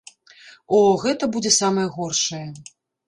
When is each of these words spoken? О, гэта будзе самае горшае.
О, 0.07 0.79
гэта 1.03 1.29
будзе 1.35 1.51
самае 1.61 1.85
горшае. 1.99 2.45